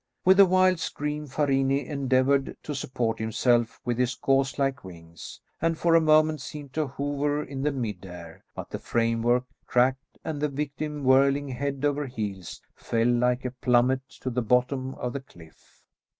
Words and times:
With 0.25 0.39
a 0.39 0.47
wild 0.47 0.79
scream 0.79 1.27
Farini 1.27 1.85
endeavoured 1.85 2.57
to 2.63 2.73
support 2.73 3.19
himself 3.19 3.79
with 3.85 3.99
his 3.99 4.15
gauze 4.15 4.57
like 4.57 4.83
wings, 4.83 5.39
and 5.61 5.77
for 5.77 5.93
a 5.93 6.01
moment 6.01 6.41
seemed 6.41 6.73
to 6.73 6.87
hover 6.87 7.43
in 7.43 7.61
mid 7.79 8.03
air; 8.03 8.43
but 8.55 8.71
the 8.71 8.79
framework 8.79 9.43
cracked 9.67 10.17
and 10.25 10.41
the 10.41 10.49
victim, 10.49 11.03
whirling 11.03 11.49
head 11.49 11.85
over 11.85 12.07
heels, 12.07 12.63
fell 12.73 13.09
like 13.09 13.45
a 13.45 13.51
plummet 13.51 14.09
to 14.21 14.31
the 14.31 14.41
bottom 14.41 14.95
of 14.95 15.13
the 15.13 15.21
cliff. 15.21 15.83